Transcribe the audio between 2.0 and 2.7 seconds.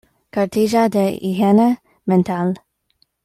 mental.